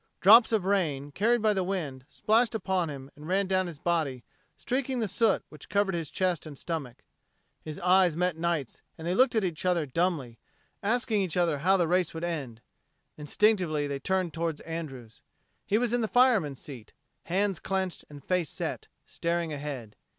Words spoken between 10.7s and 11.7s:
asking each other